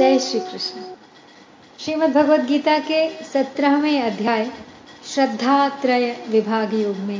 [0.00, 0.80] जय श्री कृष्ण
[1.78, 4.50] श्रीमद् भगवद गीता के सत्रहवें अध्याय
[5.06, 7.18] श्रद्धा त्रय विभाग योग में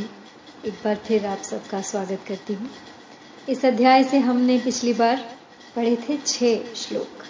[0.67, 2.71] एक बार फिर आप सबका स्वागत करती हूँ।
[3.49, 5.17] इस अध्याय से हमने पिछली बार
[5.77, 7.25] पढ़े थे छह श्लोक।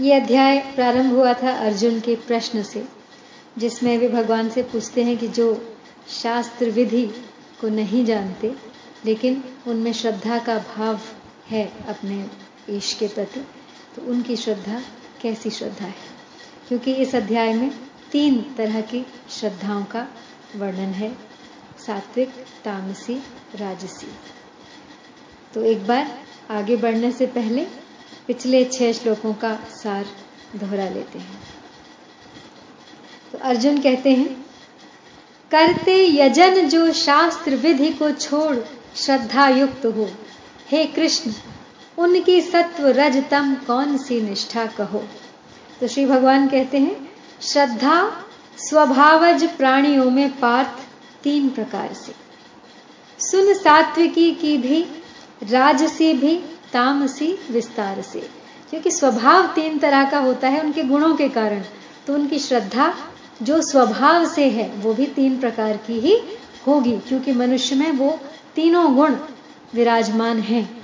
[0.00, 2.84] ये अध्याय प्रारंभ हुआ था अर्जुन के प्रश्न से,
[3.58, 5.76] जिसमें वे भगवान से पूछते हैं कि जो
[6.22, 7.06] शास्त्र विधि
[7.60, 8.54] को नहीं जानते,
[9.04, 11.00] लेकिन उनमें श्रद्धा का भाव
[11.50, 12.26] है अपने
[12.70, 13.46] ईश के प्रति।
[13.96, 14.80] तो उनकी श्रद्धा
[15.22, 15.94] कैसी श्रद्धा है?
[16.68, 17.70] क्योंकि इस अध्याय में
[18.12, 20.06] तीन तरह की श्रद्धाओं का
[20.56, 21.16] वर्णन है,
[21.86, 22.28] सात्विक,
[22.64, 23.22] तामसी,
[23.54, 24.08] राजसी।
[25.54, 26.18] तो एक बार
[26.50, 27.66] आगे बढ़ने से पहले
[28.26, 30.06] पिछले छह श्लोकों का सार
[30.56, 31.42] दोहरा लेते हैं।
[33.32, 34.46] तो अर्जुन कहते हैं,
[35.50, 38.56] करते यजन जो शास्त्र विधि को छोड़
[38.96, 40.10] श्रद्धा युक्त हो,
[40.68, 41.32] हे कृष्ण
[41.98, 45.04] उनकी सत्व रजतम कौन सी निष्ठा कहो?
[45.80, 47.08] तो श्री भगवान कहते हैं,
[47.42, 48.12] श्रद्धा
[48.58, 50.68] स्वभावज प्राणियों में पार्थ
[51.22, 52.12] तीन प्रकार से।
[53.18, 54.86] सुन सात्विकी की भी,
[55.50, 56.36] राजसी भी,
[56.72, 58.30] तामसी विस्तार से।
[58.70, 61.62] क्योंकि स्वभाव तीन तरह का होता है, उनके गुणों के कारण।
[62.06, 62.94] तो उनकी श्रद्धा
[63.42, 66.22] जो स्वभाव से है, वो भी तीन प्रकार की ही
[66.66, 68.20] होगी। क्योंकि मनुष्य में वो
[68.54, 69.16] तीनों गुण
[69.74, 70.81] विराजमान हैं।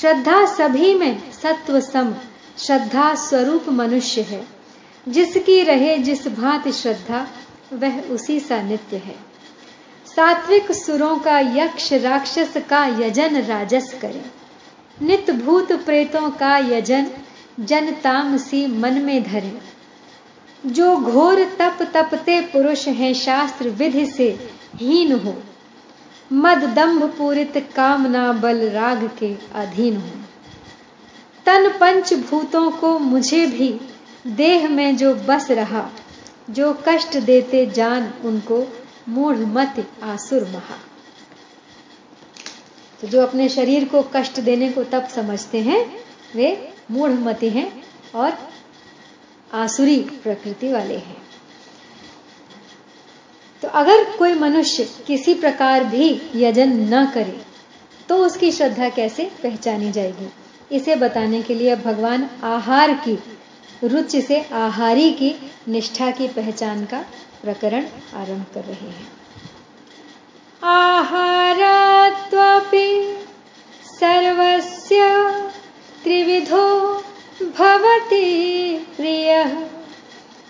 [0.00, 2.14] श्रद्धा सभी में सत्व सम।
[2.58, 4.46] श्रद्धा स्वरूप मनुष्य है।
[5.08, 7.26] जिसकी रहे जिस भांति श्रद्धा,
[7.72, 9.16] वह उसी सा नित्य है।
[10.16, 14.24] सात्विक सुरों का यक्ष राक्षस का यजन राजस करे।
[15.02, 17.06] नित भूत प्रेतों का यजन
[17.60, 19.58] जन तामसी मन में धरे।
[20.66, 25.42] जो घोर तप तपते पुरुष हैं शास्त्र विधि से हीन हो।
[26.32, 30.28] मद दंभ पूरित कामना बल राग के अधीन हूँ।
[31.46, 33.80] तन पंच भूतों को मुझे भी,
[34.26, 35.90] देह में जो बस रहा,
[36.50, 38.66] जो कष्ट देते जान, उनको
[39.08, 40.78] मूढ़ मत आसुर महा।
[43.00, 46.04] तो जो अपने शरीर को कष्ट देने को तब समझते हैं,
[46.36, 47.82] वे मूढ़मति हैं
[48.14, 48.38] और
[49.54, 51.23] आसुरी प्रकृति वाले हैं।
[53.64, 57.40] तो अगर कोई मनुष्य किसी प्रकार भी यजन न करे
[58.08, 60.32] तो उसकी श्रद्धा कैसे पहचानी जाएगी?
[60.72, 63.18] इसे बताने के लिए भगवान आहार की,
[63.84, 67.04] रुचि से आहारी की निष्ठा की पहचान का
[67.42, 69.08] प्रकरण आरंभ कर रहे हैं।
[70.64, 73.16] आहारत्वपि
[74.00, 74.98] सर्वस्य
[76.04, 77.02] त्रिविधो
[77.58, 79.56] भवति प्रियः,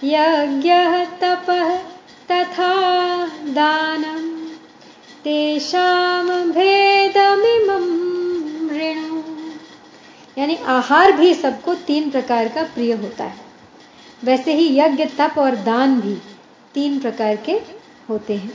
[0.05, 1.94] यज्ञः तपः
[2.31, 4.49] तथा दानम्
[5.25, 8.05] तेषाम भेदमिमं
[8.79, 9.23] ऋणु
[10.39, 13.37] यानी आहार भी सबको तीन प्रकार का प्रिय होता है।
[14.25, 16.15] वैसे ही यज्ञ, तप और दान भी
[16.75, 17.53] तीन प्रकार के
[18.09, 18.53] होते हैं।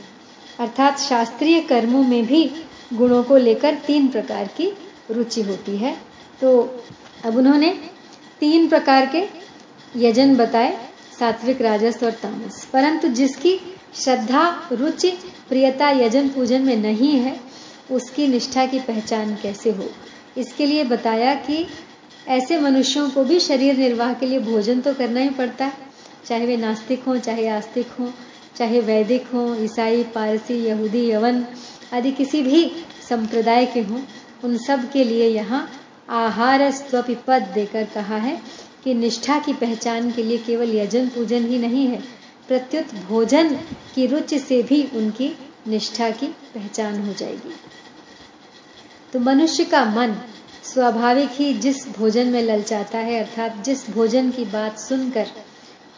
[0.60, 2.50] अर्थात शास्त्रीय कर्मों में भी
[2.92, 4.78] गुणों को लेकर तीन प्रकार की
[5.10, 5.96] रुचि होती है।
[6.40, 6.60] तो
[7.24, 7.70] अब उन्होंने
[8.40, 9.28] तीन प्रकार के
[9.96, 10.89] यजन बताए।
[11.20, 13.60] सात्विक राजस और तामस। परंतु जिसकी
[13.94, 15.10] श्रद्धा, रुचि,
[15.48, 17.40] प्रियता, यजन, पूजन में नहीं है,
[17.90, 19.90] उसकी निष्ठा की पहचान कैसे हो?
[20.38, 21.66] इसके लिए बताया कि
[22.28, 25.72] ऐसे मनुष्यों को भी शरीर निर्वाह के लिए भोजन तो करना ही पड़ता है।
[26.26, 28.10] चाहे वे नास्तिक हों, चाहे आस्तिक हों,
[28.56, 31.46] चाहे वैदिक हों, ईसाई, पारसी, यहूदी, यवन
[31.92, 32.72] आदि किसी भी
[33.08, 34.00] संप्रदाय के हों,
[34.44, 35.70] उन सब के लिए यहाँ
[36.10, 38.42] आहार स्वपि पद देकर कहा है।
[38.84, 42.02] कि निष्ठा की पहचान के लिए केवल यजन पूजन ही नहीं है,
[42.48, 43.56] प्रत्युत भोजन
[43.94, 45.36] की रुचि से भी उनकी
[45.68, 47.54] निष्ठा की पहचान हो जाएगी।
[49.12, 50.16] तो मनुष्य का मन
[50.64, 55.26] स्वाभाविक ही जिस भोजन में ललचाता है, अर्थात जिस भोजन की बात सुनकर,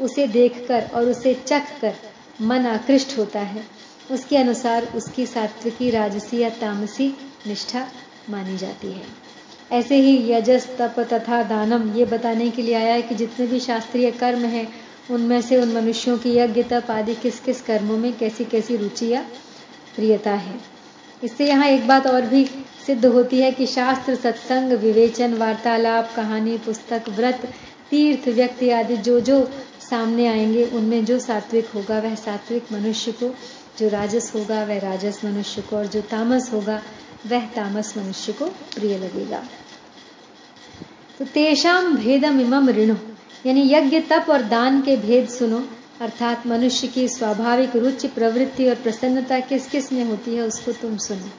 [0.01, 1.95] उसे देखकर और उसे चख कर
[2.41, 3.67] मन आकृष्ट होता है,
[4.11, 7.09] उसके अनुसार उसकी सात्विकी, राजसी या तामसी
[7.47, 7.89] निष्ठा
[8.31, 9.32] मानी जाती है।
[9.73, 13.61] ऐसे ही यजस, तप तथा दानम, ये बताने के लिए आया है कि जितने भी
[13.61, 14.73] शास्त्रीय कर्म हैं,
[15.11, 19.09] उनमें से उन मनुष्यों की यज्ञ, तप आदि किस किस कर्मों में कैसी कैसी रुचि
[19.09, 19.21] या
[19.97, 20.61] प्रियता है।
[21.25, 22.45] इससे यहाँ एक बात और भी
[22.87, 27.53] सिद्ध होती है कि शास्त्र, सत्संग, विवेचन, वार्तालाप, कहानी, पुस्तक, व्रत,
[27.91, 29.51] तीर्थ, व्यक्ति आदि जो जो
[29.91, 33.35] सामने आएँगे, उनमें जो सात्विक होगा वह सात्विक मनुष्य को,
[33.79, 36.83] जो राजस होगा वह राजस मनुष्य को, और जो तामस होगा
[37.27, 39.43] वह तामस मनुष्य को प्रिय लगेगा।
[41.19, 42.95] तो तेषाम भेदम इमम ऋणु।
[43.47, 45.63] यानी यज्ञ, तप और दान के भेद सुनो।
[46.01, 51.31] अर्थात मनुष्य की स्वाभाविक रुचि, प्रवृत्ति और प्रसन्नता किस किसमें होती है उसको तुम सुनो।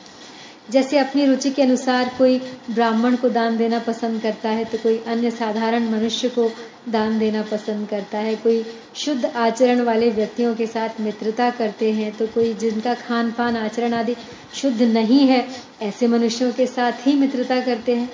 [0.71, 2.37] जैसे अपनी रुचि के अनुसार कोई
[2.69, 6.49] ब्राह्मण को दान देना पसंद करता है तो कोई अन्य साधारण मनुष्य को
[6.89, 8.63] दान देना पसंद करता है। कोई
[8.95, 13.93] शुद्ध आचरण वाले व्यक्तियों के साथ मित्रता करते हैं तो कोई जिनका खान पान आचरण
[13.93, 14.15] आदि
[14.53, 15.47] शुद्ध नहीं है,
[15.81, 18.09] ऐसे मनुष्यों के साथ ही मित्रता करते हैं।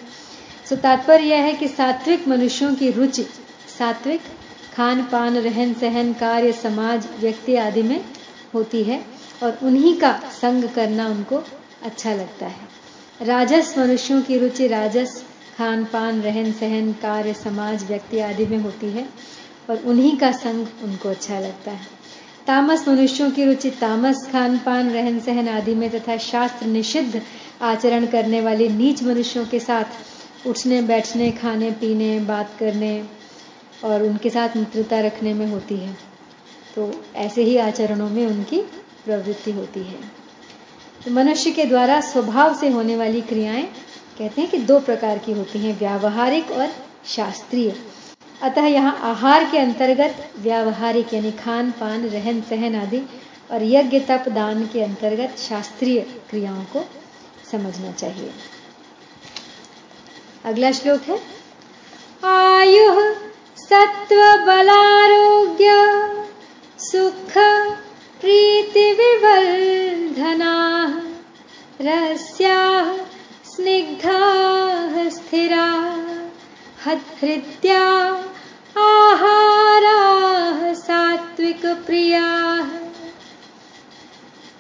[0.70, 3.24] सो तात्पर्य यह है कि सात्विक मनुष्यों की रुचि,
[3.80, 4.22] सात्विक
[4.76, 8.06] खान पान, रहन सहन, कार्य, समाज, व्यक्ति आदि में
[8.54, 9.06] होती है
[9.44, 10.12] और उन्हीं का
[10.42, 11.44] संग करना उनको
[11.84, 12.68] अच्छा लगता है।
[13.22, 15.24] राजस मनुष्यों की रुचि राजस,
[15.58, 19.10] खान पान, रहन सहन, कार्य, समाज, व्यक्ति आदि में होती है
[19.70, 21.88] और उन्हीं का संग उनको अच्छा लगता है।
[22.48, 27.22] तामस मनुष्यों की रुचि तामस, खान पान, रहन सहन आदि में तथा शास्त्र निषिद्ध
[27.62, 33.06] आचरण करने वाले नीच मनुष्यों के साथ उठने, बैठने, खाने, पीने, बात करने
[33.84, 35.98] और उनके साथ मित्रता रखने में होती है।
[36.76, 38.62] तो ऐसे ही आचरणों में उनकी
[39.06, 40.20] प्रवृत्ति होती है।
[41.06, 43.64] तो मनुष्य के द्वारा स्वभाव से होने वाली क्रियाएँ
[44.20, 46.70] कहते हैं कि दो प्रकार की होती हैं, व्यावहारिक और
[47.06, 47.76] शास्त्रीय।
[48.42, 53.02] अतः यहाँ आहार के अंतर्गत व्यावहारिक यानी खान पान रहन सहन आदि
[53.52, 56.00] और यज्ञ, तप, दान के अंतर्गत शास्त्रीय
[56.30, 56.86] क्रियाओं को
[57.52, 58.32] समझना चाहिए।
[60.46, 61.18] अगला श्लोक है।
[62.26, 63.16] आयु
[63.58, 65.68] सत्व बलारोग्य
[66.80, 67.34] सुख,
[68.22, 70.54] प्रीति विवर्धना
[71.82, 72.98] रस्याः
[73.46, 75.68] स्निग्धाः स्थिरा
[76.86, 77.86] हृद्या
[78.78, 80.00] आहारा
[80.74, 82.26] सात्विक प्रिया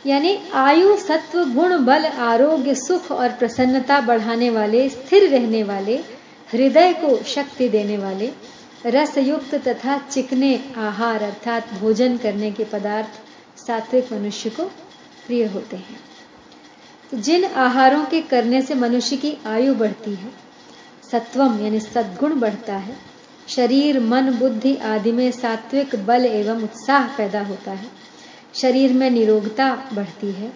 [0.09, 5.95] यानी आयु, सत्व, गुण, बल, आरोग्य, सुख और प्रसन्नता बढ़ाने वाले, स्थिर रहने वाले,
[6.51, 8.31] हृदय को शक्ति देने वाले,
[8.85, 13.09] रसयुक्त तथा चिकने आहार अर्थात भोजन करने के पदार्थ
[13.67, 14.63] सात्विक मनुष्य को
[15.27, 16.00] प्रिय होते हैं।
[17.11, 20.31] तो जिन आहारों के करने से मनुष्य की आयु बढ़ती है,
[21.11, 22.95] सत्वम यानी सद्गुण बढ़ता है,
[23.47, 27.98] शरीर, मन, बुद्धि आदि में सात्विक बल एवं उत्साह पैदा होता है
[28.55, 30.53] शरीर में निरोगता बढ़ती है,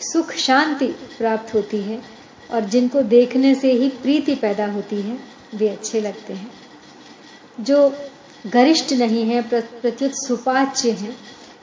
[0.00, 2.02] सुख शांति प्राप्त होती है
[2.50, 5.18] और जिनको देखने से ही प्रीति पैदा होती है,
[5.54, 6.50] वे अच्छे लगते हैं।
[7.60, 7.94] जो
[8.46, 11.16] गरिष्ठ नहीं है प्रत्युत सुपाच्य हैं,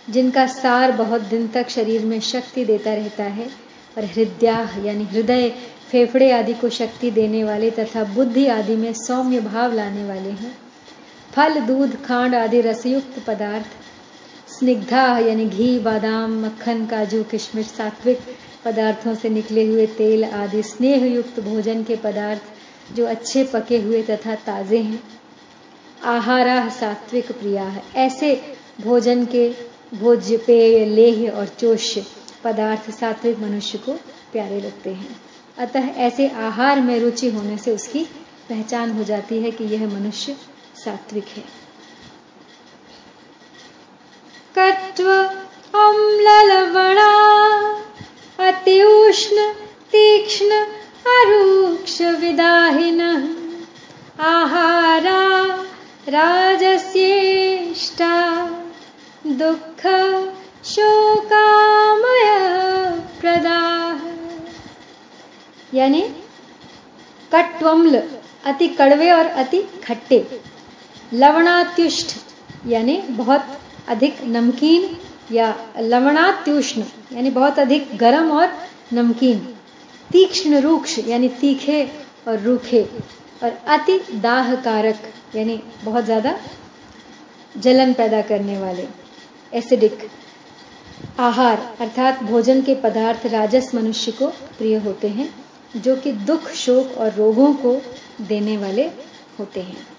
[0.09, 3.49] जिनका सार बहुत दिन तक शरीर में शक्ति देता रहता है
[3.97, 5.49] और हृदया यानी हृदय,
[5.91, 10.57] फेफड़े आदि को शक्ति देने वाले तथा बुद्धि आदि में सौम्य भाव लाने वाले हैं।
[11.33, 13.76] फल, दूध, खांड आदि रसयुक्त पदार्थ
[14.59, 18.19] स्निग्धा, यानी घी, बादाम, मक्खन, काजू, किशमिश, सात्विक
[18.65, 22.41] पदार्थों से निकले हुए तेल आदि स्नेह युक्त भोजन के पदार्थ
[22.93, 25.03] जो अच्छे पके हुए तथा ताजे हैं।
[26.03, 28.41] आहारा सात्विक प्रिया है। ऐसे
[28.81, 29.53] भोजन के
[29.93, 32.05] भोज्य, पेय, लेह और चोष्य
[32.43, 33.93] पदार्थ सात्विक मनुष्य को
[34.31, 35.21] प्यारे लगते हैं।
[35.57, 38.03] अतः ऐसे आहार में रुचि होने से उसकी
[38.49, 40.35] पहचान हो जाती है कि यह मनुष्य
[40.85, 41.56] सात्विक है।
[44.57, 45.11] कट्व
[45.79, 47.11] अम्लवणा
[48.39, 49.53] अति उष्ण,
[49.91, 50.51] तीक्ष्ण,
[51.07, 53.01] अरूक्ष विदाहिन।
[54.19, 55.45] आहारा
[56.09, 56.91] राजस्येष्टा।
[59.27, 59.81] दुख
[60.65, 62.25] शोकामय
[63.21, 63.99] प्रदा
[65.73, 66.01] यानी
[67.33, 68.03] कट्वम्ल,
[68.45, 70.41] अति कड़वे और अति खट्टे।
[71.13, 72.07] लवणात्युष्ट,
[72.67, 73.45] यानी बहुत
[73.87, 74.87] अधिक नमकीन
[75.33, 78.47] या लवणात्युष्ण यानी बहुत अधिक गर्म और
[78.93, 79.39] नमकीन,
[80.11, 81.83] तीक्ष्ण रूक्ष, यानी तीखे
[82.27, 82.81] और रूखे,
[83.43, 86.35] और अति दाह कारक यानी बहुत ज़्यादा
[87.55, 88.87] जलन पैदा करने वाले
[89.53, 90.07] एसिडिक
[91.19, 94.27] आहार, अर्थात भोजन के पदार्थ राजस मनुष्य को
[94.57, 95.29] प्रिय होते हैं,
[95.75, 97.75] जो कि दुख, शोक और रोगों को
[98.21, 98.83] देने वाले
[99.39, 99.96] होते हैं।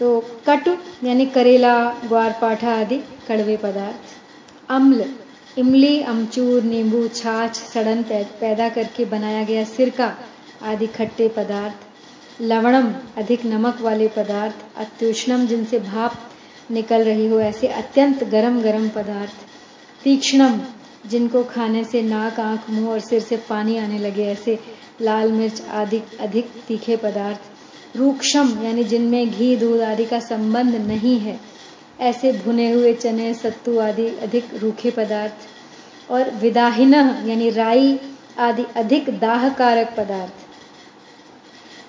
[0.00, 2.98] तो कटु, यानी करेला ग्वारपाठा आदि,
[3.28, 4.16] कड़वे पदार्थ।
[4.68, 5.04] अम्ल,
[5.58, 8.02] इमली, अमचूर, नींबू, छाछ, सड़न
[8.40, 10.16] पैदा करके बनाया गया सिरका
[10.62, 11.74] आदि खट्टे पदार्थ।
[12.40, 16.14] लवणम, अधिक नमक वाले पदार्थ। अत्युष्णम, जिनसे भाप
[16.70, 19.32] निकल रही हो, ऐसे अत्यंत गरम गरम पदार्थ।
[20.04, 20.60] तीक्ष्णम,
[21.06, 24.58] जिनको खाने से नाक, आँख, मुँह और सिर से पानी आने लगे, ऐसे
[25.02, 27.40] लाल मिर्च आदि अधिक तीखे पदार्थ।
[27.94, 31.40] रूक्षम, यानी जिनमें घी, दूध आदि का संबंध नहीं है।
[32.00, 35.34] ऐसे भुने हुए चने, सत्तू आदि अधिक रूखे पदार्थ
[36.10, 38.00] और विदाहीन, यानी राई
[38.38, 40.32] आदि अधिक दाहकारक पदार्थ।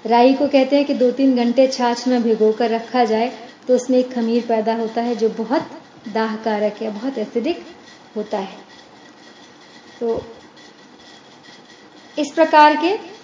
[0.07, 3.99] राई को कहते हैं कि दो तीन घंटे छाछ में भिगोकर रखा जाए तो उसमें
[3.99, 5.69] एक खमीर पैदा होता है जो बहुत
[6.13, 7.65] दाहकारक है बहुत एसिडिक
[8.15, 8.57] होता है।
[9.99, 10.25] तो
[12.17, 13.14] इस प्रकार के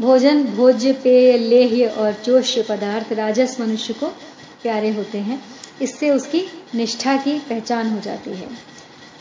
[0.00, 4.06] भोजन, भोज्य, पेय लेह्य और चोष्य पदार्थ राजस मनुष्य को
[4.62, 5.42] प्यारे होते हैं।
[5.82, 8.48] इससे उसकी निष्ठा की पहचान हो जाती है।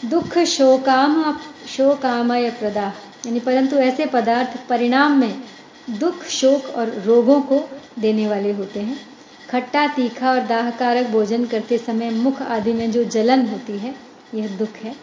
[0.06, 2.94] दुख शोकाम, शोकामय प्रदा।
[3.26, 5.42] यानी परंतु ऐसे पदार्थ परिणाम में
[5.90, 7.70] दुख, शोक और रोगों को
[8.00, 9.00] देने वाले होते हैं।
[9.50, 13.96] खट्टा, तीखा और दाहकारक भोजन करते समय मुख आदि में जो जलन होती है,
[14.36, 14.96] यह दुख है।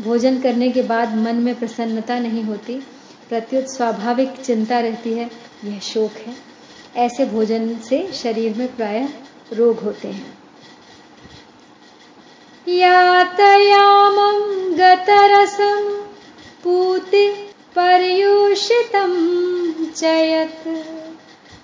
[0.00, 2.86] भोजन करने के बाद मन में प्रसन्नता नहीं होती।
[3.28, 5.30] प्रत्युत स्वाभाविक चिंता रहती है,
[5.64, 6.36] यह शोक है।
[6.96, 9.08] ऐसे भोजन से शरीर में प्राय
[9.52, 10.38] रोग होते हैं।
[12.68, 14.40] यातयामं
[14.78, 16.02] गतरसं
[16.64, 17.28] पूति
[17.76, 19.10] पर्यूषितं
[19.84, 20.68] चयत्।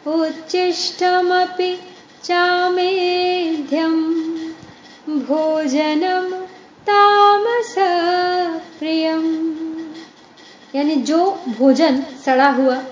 [0.09, 1.79] उच्चिष्टमपि
[2.25, 4.03] चामेध्यं
[5.19, 6.31] भोजनं
[6.89, 7.75] तामस
[8.79, 9.70] प्रियम्
[10.75, 11.19] यानी जो
[11.59, 12.83] भोजन सड़ा हुआ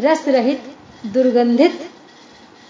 [0.00, 0.62] रस रहित
[1.06, 1.80] दुर्गंधित,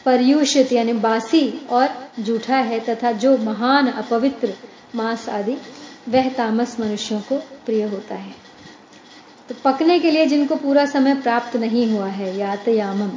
[0.06, 1.88] पर्यूषित यानी बासी और
[2.20, 4.52] जूठा है तथा जो महान अपवित्र
[4.94, 5.56] मांस आदि,
[6.08, 8.34] वह तामस मनुष्यों को प्रिय होता है।
[9.48, 13.10] तो पकने के लिए जिनको पूरा समय प्राप्त नहीं हुआ है, यातयामम।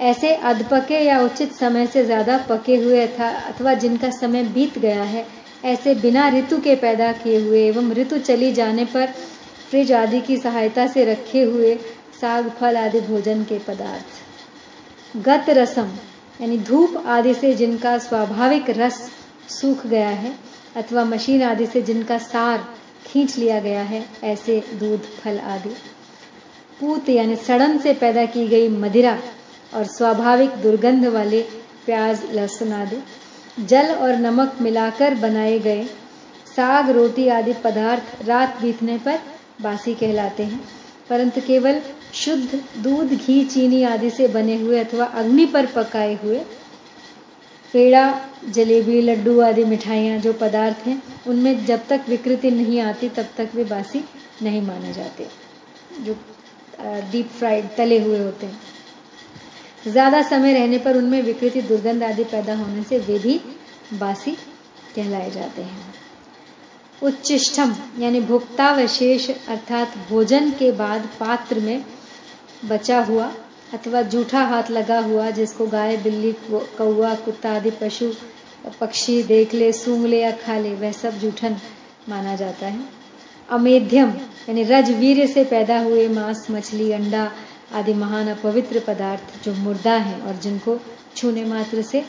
[0.00, 5.02] ऐसे अधपके या उचित समय से ज़्यादा पके हुए था अथवा जिनका समय बीत गया
[5.02, 5.26] है,
[5.64, 9.12] ऐसे बिना ऋतु के पैदा किए हुए एवं ऋतु चली जाने पर
[9.72, 11.76] फ्रिज आदि की सहायता से रखे हुए
[12.20, 15.88] साग, फल आदि भोजन के पदार्थ। गत रसम,
[16.40, 19.10] यानी धूप आदि से जिनका स्वाभाविक रस
[19.48, 20.34] सूख गया है,
[20.76, 22.68] अथवा मशीन आदि से जिनका सार
[23.06, 25.74] खींच लिया गया है, ऐसे दूध, फल आदि।
[26.80, 29.18] पूत, यानी सड़न से पैदा की गई मदिरा
[29.74, 31.42] और स्वाभाविक दुर्गंध वाले
[31.86, 33.02] प्याज, लहसुन आदि,
[33.64, 35.84] जल और नमक मिलाकर बनाए गए
[36.56, 39.31] साग, रोटी आदि पदार्थ रात बीतने पर
[39.62, 40.60] बासी कहलाते हैं।
[41.10, 41.80] परंतु केवल
[42.14, 46.38] शुद्ध दूध, घी, चीनी आदि से बने हुए अथवा अग्नि पर पकाए हुए
[47.74, 48.04] पेड़ा,
[48.46, 53.54] जलेबी, लड्डू आदि मिठाइयाँ जो पदार्थ हैं, उनमें जब तक विकृति नहीं आती, तब तक
[53.54, 54.04] वे बासी
[54.42, 55.26] नहीं माने जाते,
[56.00, 56.16] जो
[57.12, 58.60] डीप फ्राइड तले हुए होते हैं।
[59.86, 63.40] ज़्यादा समय रहने पर उनमें विकृति, दुर्गंध आदि पैदा होने से वे भी
[63.94, 64.32] बासी
[64.96, 65.91] कहलाए जाते हैं।
[67.02, 71.84] उच्चिष्टम यानी भुक्तावशेष अर्थात भोजन के बाद पात्र में
[72.64, 73.32] बचा हुआ
[73.74, 78.12] अथवा जूठा हाथ लगा हुआ जिसको गाय, बिल्ली कौआ कुत्ता आदि पशु,
[78.80, 81.56] पक्षी देख ले, सूंघ ले या खा ले, वह सब जूठन
[82.08, 82.84] माना जाता है।
[83.50, 84.10] अमेध्यम,
[84.48, 87.32] यानी रजवीर से पैदा हुए मांस, मछली, अंडा
[87.72, 90.80] आदि महान अपवित्र पदार्थ जो मुर्दा है और जिनको
[91.16, 92.04] छूने मात्र से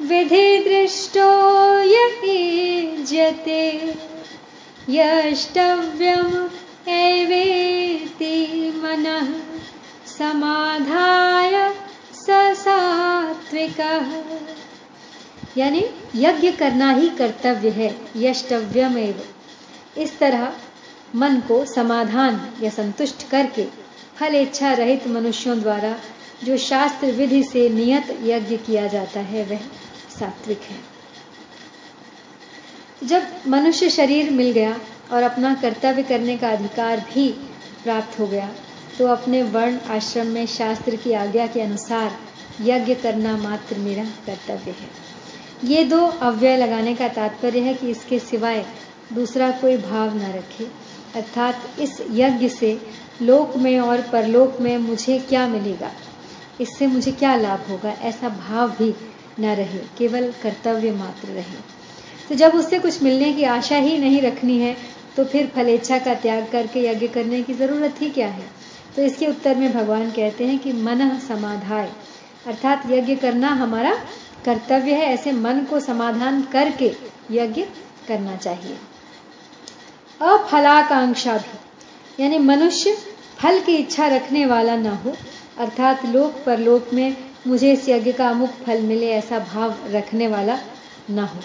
[0.00, 3.94] विधिदृष्टो यज्यते
[4.88, 6.48] यष्टव्यम्
[6.88, 9.28] एवेति मनः,
[10.18, 11.74] समाधाय
[12.54, 14.22] सात्विकः
[15.56, 19.22] यानी यज्ञ करना ही कर्तव्य है यष्टव्यम एव
[19.96, 20.52] इस तरह
[21.14, 23.64] मन को समाधान या संतुष्ट करके
[24.16, 25.94] फल इच्छा रहित मनुष्यों द्वारा
[26.44, 29.60] जो शास्त्र विधि से नियत यज्ञ किया जाता है, वह
[30.18, 30.76] सात्विक है।
[33.04, 34.78] जब मनुष्य शरीर मिल गया
[35.12, 37.28] और अपना कर्तव्य करने का अधिकार भी
[37.84, 38.48] प्राप्त हो गया
[38.98, 42.18] तो अपने वर्ण आश्रम में शास्त्र की आज्ञा के अनुसार
[42.62, 44.88] यज्ञ करना मात्र मेरा कर्तव्य है।
[45.64, 48.64] ये दो अव्यय लगाने का तात्पर्य है कि इसके सिवाय
[49.12, 50.66] दूसरा कोई भाव न रखे।
[51.18, 52.76] अर्थात इस यज्ञ से
[53.22, 55.90] लोक में और परलोक में मुझे क्या मिलेगा?
[56.60, 57.90] इससे मुझे क्या लाभ होगा?
[57.90, 58.94] ऐसा भाव भी
[59.40, 61.66] न रहे, केवल कर्तव्य मात्र रहे।
[62.28, 64.76] तो जब उससे कुछ मिलने की आशा ही नहीं रखनी है
[65.16, 68.44] तो फिर फलेच्छा का त्याग करके यज्ञ करने की ज़रूरत ही क्या है?
[68.96, 71.90] तो इसके उत्तर में भगवान कहते हैं कि मन समाधाय।
[72.46, 73.94] अर्थात यज्ञ करना हमारा
[74.44, 76.92] कर्तव्य है, ऐसे मन को समाधान करके
[77.30, 77.62] यज्ञ
[78.08, 78.76] करना चाहिए।
[80.20, 82.98] अफलाकांक्षा भी। यानी मनुष्य
[83.38, 85.16] फल की इच्छा रखने वाला ना हो,
[85.58, 90.58] अर्थात लोक परलोक में मुझे इस यज्ञ का अमुक फल मिले ऐसा भाव रखने वाला
[91.10, 91.40] न हो।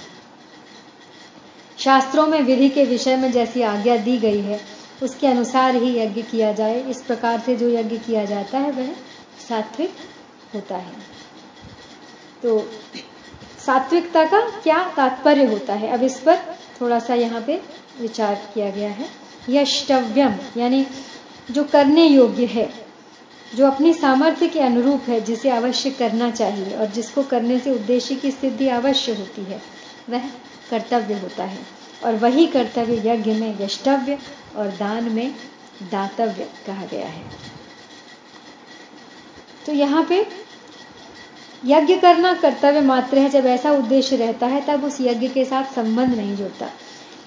[1.77, 4.61] शास्त्रों में विधि के विषय में जैसी आज्ञा दी गई है,
[5.03, 8.93] उसके अनुसार ही यज्ञ किया जाए। इस प्रकार से जो यज्ञ किया जाता है, वह
[9.49, 9.93] सात्विक
[10.55, 10.93] होता है।
[12.43, 12.69] तो
[13.65, 15.89] सात्विकता का क्या तात्पर्य होता है?
[15.89, 16.37] अब इस पर
[16.81, 17.61] थोड़ा सा यहाँ पे
[18.01, 19.09] विचार किया गया है।
[19.49, 20.87] यष्टव्यम, यानी
[21.51, 22.73] जो करने योग्य है,
[23.55, 28.15] जो अपनी सामर्थ्य के अनुरूप है, जिसे अवश्य करना चाहिए और जिसको करने से उद्देश्य
[28.15, 29.61] की सिद्धि अवश्य होती है,
[30.09, 30.21] वह
[30.69, 31.59] कर्तव्य होता है।
[32.05, 34.19] और वही कर्तव्य यज्ञ में यष्टव्य
[34.55, 35.35] और दान में
[35.91, 37.23] दातव्य कहा गया है।
[39.65, 40.27] तो यहाँ पे
[41.65, 45.73] यज्ञ करना कर्तव्य मात्र है। जब ऐसा उद्देश्य रहता है, तब उस यज्ञ के साथ
[45.75, 46.69] संबंध नहीं जुड़ता।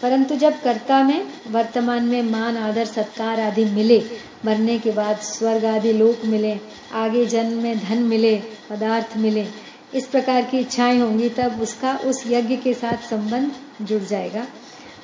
[0.03, 4.05] परंतु जब कर्ता में, वर्तमान में मान, आदर, सत्कार आदि मिले,
[4.45, 6.61] मरने के बाद स्वर्ग आदि लोक मिले,
[6.93, 9.47] आगे जन्म में धन मिले, पदार्थ मिले,
[9.95, 14.47] इस प्रकार की इच्छाएँ होंगी, तब उसका उस यज्ञ के साथ संबंध जुड़ जाएगा।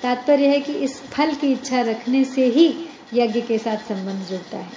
[0.02, 2.74] तात्पर्य है कि इस फल की इच्छा रखने से ही
[3.14, 4.72] यज्ञ के साथ संबंध जुड़ता है।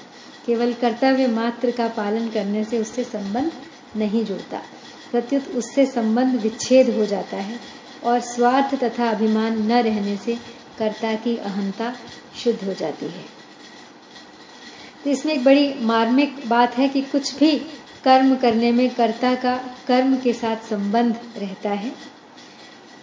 [0.46, 3.52] केवल कर्तव्य मात्र का पालन करने से उससे संबंध
[3.98, 4.62] नहीं जुड़ता।
[5.12, 7.75] प्रत्युत उससे संबंध विच्छेद हो जाता है।
[8.06, 10.38] और स्वार्थ तथा अभिमान न रहने से
[10.80, 11.94] कर्ता की अहंता
[12.44, 13.24] शुद्ध हो जाती है।
[15.04, 17.52] तो इसमें एक बड़ी मार्मिक बात है कि कुछ भी
[18.04, 19.56] कर्म करने में कर्ता का
[19.88, 21.92] कर्म के साथ संबंध रहता है।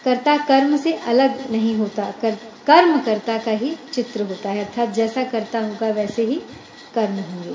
[0.05, 2.37] कर्ता कर्म से अलग नहीं होता कर,
[2.67, 6.37] कर्म कर्ता का ही चित्र होता है अर्थात जैसा कर्ता होगा वैसे ही
[6.95, 7.55] कर्म होंगे।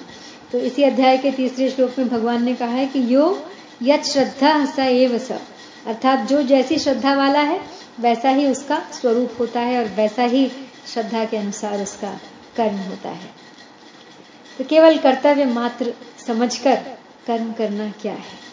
[0.51, 3.47] तो इसी अध्याय के तीसरे श्लोक में भगवान ने कहा है कि यो
[3.83, 5.39] यत श्रद्धा स एव स।
[5.87, 7.61] अर्थात जो जैसी श्रद्धा वाला है,
[7.99, 10.51] वैसा ही उसका स्वरूप होता है और वैसा ही
[10.93, 12.19] श्रद्धा के अनुसार उसका
[12.57, 13.29] कर्म होता है।
[14.57, 15.93] तो केवल कर्तव्य मात्र
[16.27, 16.75] समझकर
[17.27, 18.47] कर्म करना क्या है?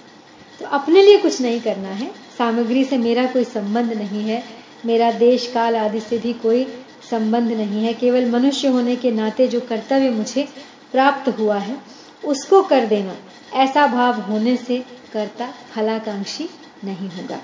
[0.61, 4.45] तो अपने लिए कुछ नहीं करना है। सामग्री से मेरा कोई संबंध नहीं है।
[4.87, 6.65] मेरा देश, काल आदि से भी कोई
[7.11, 10.49] संबंध नहीं है। केवल मनुष्य होने के नाते जो कर्तव्य मुझे
[10.93, 11.79] प्राप्त हुआ है,
[12.25, 13.17] उसको कर देना।
[13.53, 16.49] ऐसा भाव होने से कर्ता फलाकांक्षी
[16.85, 17.41] नहीं होगा।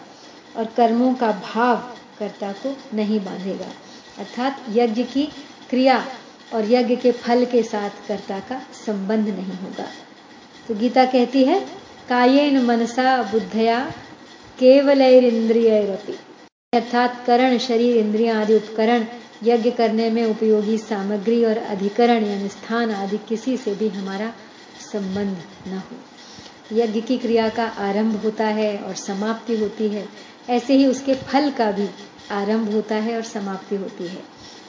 [0.57, 1.77] और कर्मों का भाव
[2.19, 3.69] कर्ता को नहीं बांधेगा।
[4.19, 5.27] अर्थात यज्ञ की
[5.71, 6.07] क्रिया
[6.55, 9.87] और यज्ञ के फल के साथ कर्ता का संबंध नहीं होगा।
[10.69, 11.61] तो गीता कहती है,
[12.09, 13.93] कायेन मनसा बुद्धया
[14.59, 16.19] केवल इंद्रियरपी
[16.75, 19.05] अर्थात करण, शरीर, इंद्रिया आदि उपकरण
[19.45, 24.33] यज्ञ करने में उपयोगी सामग्री और अधिकरण यानी स्थान आदि किसी से भी हमारा
[24.93, 25.37] संबंध
[25.69, 25.97] न हो।
[26.73, 30.09] यज्ञ की क्रिया का आरंभ होता है और समाप्ति होती है।
[30.51, 31.89] ऐसे ही उसके फल का भी
[32.31, 34.19] आरंभ होता है और समाप्ति होती है।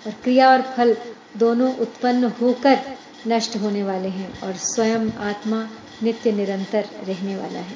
[0.07, 0.97] और क्रिया और फल
[1.37, 2.79] दोनों उत्पन्न होकर
[3.27, 5.69] नष्ट होने वाले हैं और स्वयं आत्मा
[6.03, 7.75] नित्य निरंतर रहने वाला है।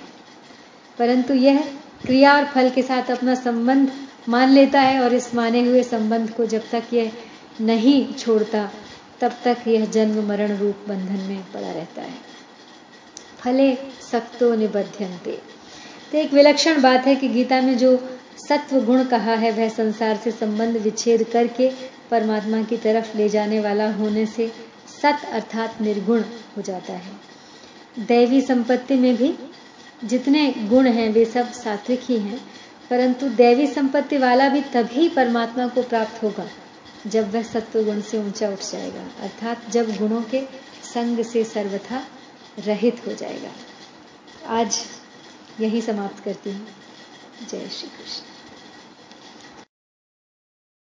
[1.00, 1.60] परंतु यह
[2.02, 3.92] क्रिया और फल के साथ अपना संबंध
[4.30, 7.12] मान लेता है और इस माने हुए संबंध को जब तक यह
[7.62, 8.72] नहीं छोड़ता,
[9.22, 12.35] तब तक यह जन्म मरण रूप बंधन में पड़ा रहता है।
[13.46, 13.74] फले
[14.12, 15.32] सक्तो निबध्यंते
[16.12, 17.98] तो एक विलक्षण बात है कि गीता में जो
[18.38, 21.70] सत्व गुण कहा है, वह संसार से संबंध विच्छेद करके
[22.12, 24.48] परमात्मा की तरफ़ ले जाने वाला होने से
[25.02, 26.22] सत अर्थात निर्गुण
[26.58, 27.12] हो जाता है।
[28.08, 29.34] दैवी संपत्ति में भी
[30.04, 32.40] जितने गुण हैं, वे सब सात्विक ही हैं,
[32.90, 36.48] परंतु दैवी संपत्ति वाला भी तभी परमात्मा को प्राप्त होगा,
[37.08, 40.42] जब वह सत्व गुण से ऊँचा उठ जाएगा। अर्थात जब गुणों के
[40.94, 42.04] संग से सर्वथा
[42.60, 43.52] रहित हो जाएगा।
[44.48, 44.80] आज
[45.60, 46.68] यही समाप्त करती हूँ।
[47.50, 48.35] जय श्री कृष्ण।